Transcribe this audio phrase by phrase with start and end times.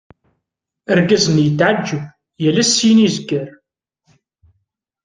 [0.91, 1.87] Argaz-nni yetɛeğğeb,
[2.43, 3.47] yal ass syin i zegger.